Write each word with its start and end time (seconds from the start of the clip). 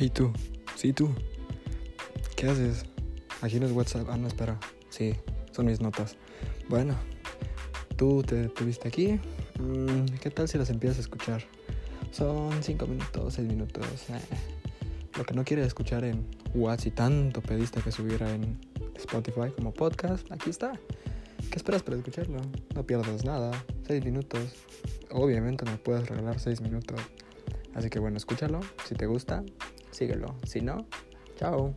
Hey 0.00 0.10
tú, 0.10 0.30
sí 0.76 0.92
tú. 0.92 1.12
¿Qué 2.36 2.48
haces? 2.48 2.84
Aquí 3.42 3.58
no 3.58 3.66
es 3.66 3.72
WhatsApp. 3.72 4.06
Ah, 4.08 4.16
no, 4.16 4.28
espera. 4.28 4.56
Sí, 4.90 5.12
son 5.50 5.66
mis 5.66 5.80
notas. 5.80 6.16
Bueno, 6.68 6.94
tú 7.96 8.22
te 8.22 8.48
tuviste 8.50 8.86
aquí. 8.86 9.18
Mm, 9.58 10.04
¿Qué 10.20 10.30
tal 10.30 10.46
si 10.46 10.56
las 10.56 10.70
empiezas 10.70 10.98
a 10.98 11.00
escuchar? 11.00 11.42
Son 12.12 12.62
5 12.62 12.86
minutos, 12.86 13.34
6 13.34 13.48
minutos. 13.48 13.84
eh. 14.10 14.20
Lo 15.16 15.24
que 15.24 15.34
no 15.34 15.42
quieres 15.42 15.66
escuchar 15.66 16.04
en 16.04 16.24
WhatsApp 16.54 16.86
y 16.86 16.90
tanto 16.92 17.42
pediste 17.42 17.80
que 17.80 17.90
subiera 17.90 18.32
en 18.32 18.56
Spotify 18.94 19.50
como 19.56 19.74
podcast, 19.74 20.30
aquí 20.30 20.50
está. 20.50 20.78
¿Qué 21.50 21.56
esperas 21.56 21.82
para 21.82 21.96
escucharlo? 21.96 22.40
No 22.72 22.86
pierdas 22.86 23.24
nada. 23.24 23.50
6 23.88 24.04
minutos. 24.04 24.54
Obviamente 25.10 25.64
me 25.64 25.76
puedes 25.76 26.08
regalar 26.08 26.38
6 26.38 26.60
minutos. 26.60 27.00
Así 27.74 27.90
que 27.90 27.98
bueno, 27.98 28.16
escúchalo. 28.16 28.60
Si 28.84 28.94
te 28.94 29.06
gusta, 29.06 29.42
síguelo. 29.90 30.36
Si 30.44 30.60
no, 30.60 30.86
chao. 31.36 31.74